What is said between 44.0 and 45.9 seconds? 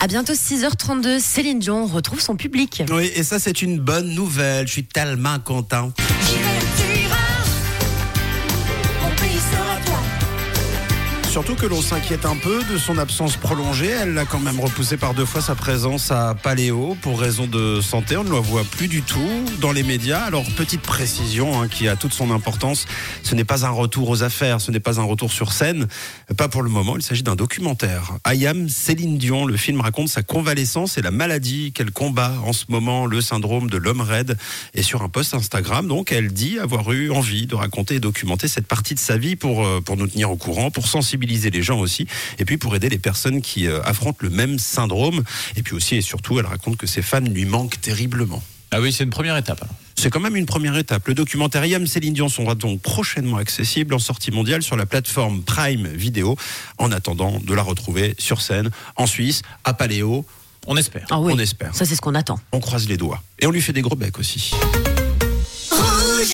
le même syndrome. Et puis